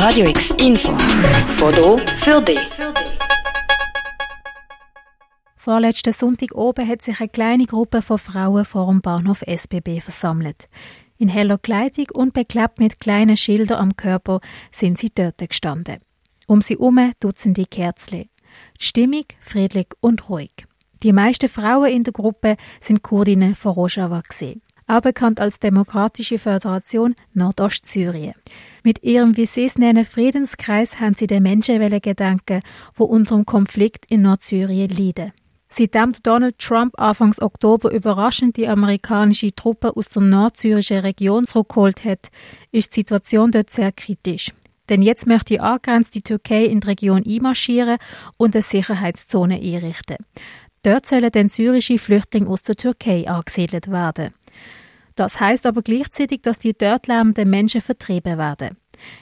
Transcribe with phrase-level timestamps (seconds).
[0.00, 0.96] Radio X Info.
[1.56, 2.60] Foto für dich.
[5.56, 10.68] Vorletzten Sonntag oben hat sich eine kleine Gruppe von Frauen vor dem Bahnhof SBB versammelt.
[11.16, 14.40] In heller Kleidung und beklebt mit kleinen Schildern am Körper
[14.70, 15.98] sind sie dort gestanden.
[16.46, 18.30] Um sie herum Dutzende Kerzen.
[18.80, 20.52] Die Stimmung friedlich und ruhig.
[21.02, 26.38] Die meisten Frauen in der Gruppe sind Kurdinnen von Rojava gesehen auch bekannt als Demokratische
[26.38, 28.34] Föderation Nordostsyrien.
[28.82, 32.60] Mit ihrem, wie sie es nennen, Friedenskreis haben sie den Menschen gedanken,
[32.94, 35.32] wo unter dem Konflikt in Nordsyrien leiden.
[35.68, 42.28] Seitdem Donald Trump Anfangs Oktober überraschend die amerikanische Truppen aus der nordsyrischen Region zurückgeholt hat,
[42.72, 44.52] ist die Situation dort sehr kritisch.
[44.88, 47.98] Denn jetzt möchte die angrenzende Türkei in die Region einmarschieren
[48.38, 50.16] und eine Sicherheitszone einrichten.
[50.82, 54.32] Dort sollen dann syrische Flüchtlinge aus der Türkei angesiedelt werden.
[55.14, 58.76] Das heißt aber gleichzeitig, dass die dort lebenden Menschen vertrieben werden.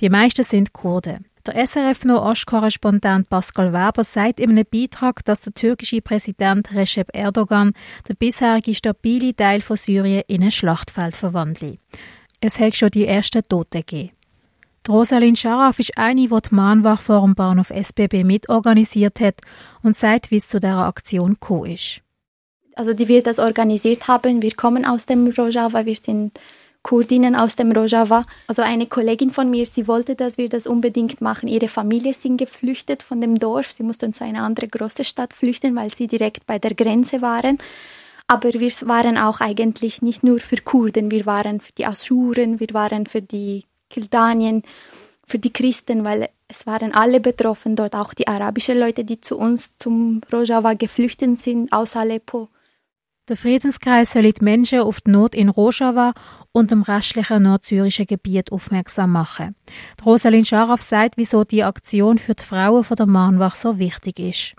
[0.00, 1.24] Die meisten sind Kurden.
[1.46, 7.72] Der SRF-Nordost-Korrespondent Pascal Weber sagt in einem Beitrag, dass der türkische Präsident Recep Erdogan
[8.06, 11.80] den bisherigen stabile Teil von Syrien in ein Schlachtfeld verwandelt.
[12.40, 14.12] Es hat schon die ersten Toten gegeben.
[14.86, 19.40] Rosalind Scharaf ist eine, die die Mahnwache vor dem Bahnhof SBB mitorganisiert hat
[19.82, 22.02] und sagt, wie es zu dieser Aktion gekommen ist
[22.78, 24.40] also die wir das organisiert haben.
[24.40, 26.38] Wir kommen aus dem Rojava, wir sind
[26.82, 28.22] Kurdinnen aus dem Rojava.
[28.46, 31.48] Also eine Kollegin von mir, sie wollte, dass wir das unbedingt machen.
[31.48, 33.72] Ihre Familie sind geflüchtet von dem Dorf.
[33.72, 37.58] Sie mussten zu einer anderen großen Stadt flüchten, weil sie direkt bei der Grenze waren.
[38.28, 42.68] Aber wir waren auch eigentlich nicht nur für Kurden, wir waren für die Aschuren, wir
[42.74, 44.62] waren für die Kildanien,
[45.26, 49.36] für die Christen, weil es waren alle betroffen, dort auch die arabischen Leute, die zu
[49.36, 52.48] uns zum Rojava geflüchtet sind aus Aleppo.
[53.28, 56.14] Der Friedenskreis soll die Menschen auf die Not in Rojava
[56.52, 59.54] und dem restlichen nordsyrischen Gebiet aufmerksam machen.
[60.04, 64.54] Rosalind Scharaf sagt, wieso die Aktion für die Frauen von der Mahnwache so wichtig ist.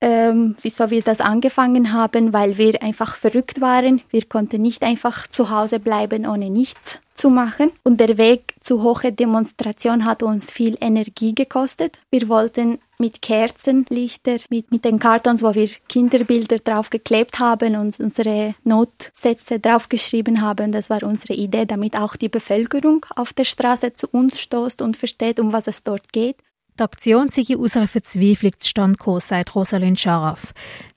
[0.00, 4.00] Ähm, wieso wir das angefangen haben, weil wir einfach verrückt waren.
[4.10, 7.72] Wir konnten nicht einfach zu Hause bleiben, ohne nichts zu machen.
[7.82, 11.98] Und der Weg zu hoher Demonstration hat uns viel Energie gekostet.
[12.10, 18.54] Wir wollten mit Kerzenlichter, mit, mit den Kartons, wo wir Kinderbilder draufgeklebt haben und unsere
[18.64, 20.72] Notsätze draufgeschrieben haben.
[20.72, 24.96] Das war unsere Idee, damit auch die Bevölkerung auf der Straße zu uns stoßt und
[24.96, 26.36] versteht, um was es dort geht.
[26.76, 30.52] Die Aktion sei aus einer Verzweiflung zustande gekommen, sagt Rosalind Scharaf.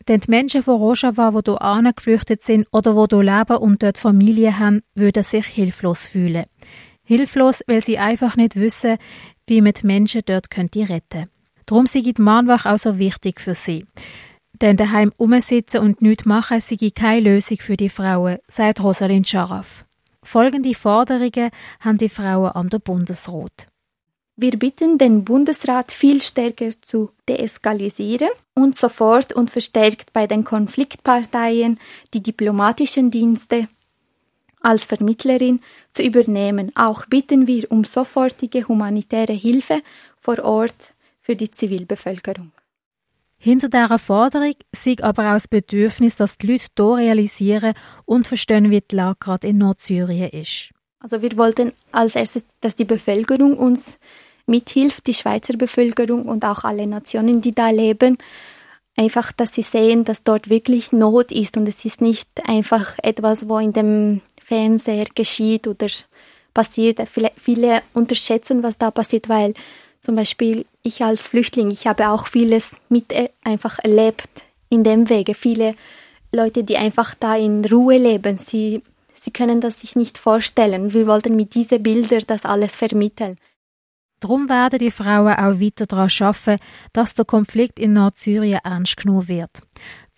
[0.07, 3.99] Denn die Menschen von Rojava, die hier geflüchtet sind oder die hier leben und dort
[3.99, 6.45] Familie haben, würden sich hilflos fühlen.
[7.03, 8.97] Hilflos, weil sie einfach nicht wissen,
[9.45, 11.29] wie man die Menschen dort könnte retten
[11.67, 13.85] Darum sei die Mahnwache auch so wichtig für sie.
[14.61, 19.85] Denn daheim umsitzen und nichts machen sei keine Lösung für die Frauen, sagt Rosalind Scharaf.
[20.23, 21.51] Folgende Forderungen
[21.81, 23.67] haben die Frauen an der Bundesrat.
[24.39, 31.79] Wir bitten den Bundesrat viel stärker zu deeskalisieren und sofort und verstärkt bei den Konfliktparteien
[32.13, 33.67] die diplomatischen Dienste
[34.61, 35.59] als Vermittlerin
[35.91, 36.71] zu übernehmen.
[36.75, 39.81] Auch bitten wir um sofortige humanitäre Hilfe
[40.19, 42.51] vor Ort für die Zivilbevölkerung.
[43.39, 47.73] Hinter dieser Forderung sieht aber auch das Bedürfnis, dass die Leute hier realisieren
[48.05, 50.69] und verstehen, wie die Lage gerade in Nordsyrien ist.
[50.99, 53.97] Also wir wollten als erstes, dass die Bevölkerung uns
[54.47, 58.17] mithilft, die Schweizer Bevölkerung und auch alle Nationen, die da leben,
[58.95, 63.47] einfach, dass sie sehen, dass dort wirklich Not ist und es ist nicht einfach etwas,
[63.47, 65.87] wo in dem Fernseher geschieht oder
[66.53, 67.01] passiert.
[67.07, 69.53] Viele, viele unterschätzen, was da passiert, weil
[69.99, 74.29] zum Beispiel ich als Flüchtling, ich habe auch vieles mit äh, einfach erlebt
[74.69, 75.33] in dem Wege.
[75.33, 75.75] Viele
[76.31, 78.81] Leute, die einfach da in Ruhe leben, sie,
[79.15, 80.93] sie können das sich nicht vorstellen.
[80.93, 83.37] Wir wollten mit diesen Bildern das alles vermitteln.
[84.19, 86.61] Darum werden die Frauen auch weiter daran arbeiten,
[86.93, 89.61] dass der Konflikt in Nordsyrien ernst genommen wird.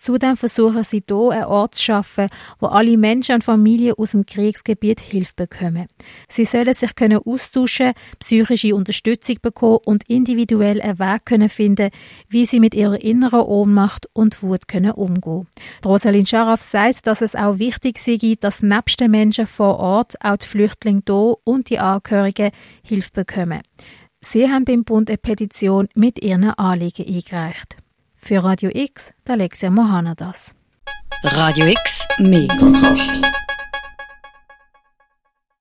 [0.00, 2.28] Zudem versuchen sie hier einen Ort zu schaffen,
[2.58, 5.88] wo alle Menschen und Familien aus dem Kriegsgebiet Hilfe bekommen.
[6.26, 11.90] Sie sollen sich können austauschen, psychische Unterstützung bekommen und individuell einen Weg können finden,
[12.30, 15.48] wie sie mit ihrer inneren Ohnmacht und Wut können umgehen.
[15.84, 20.38] Rosalind Scharaf sagt, dass es auch wichtig sei, dass nebst den Menschen vor Ort auch
[20.38, 22.52] die Flüchtlinge hier und die Angehörigen
[22.82, 23.60] Hilfe bekommen.
[24.22, 27.76] Sie haben beim Bund eine Petition mit ihren Anliegen eingereicht.
[28.22, 30.54] Für Radio X, der Alexia Mohanadas.
[31.24, 33.10] Radio X, mehr Kontrast.